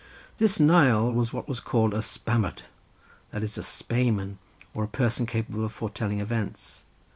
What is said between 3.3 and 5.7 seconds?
is, a spaeman or a person capable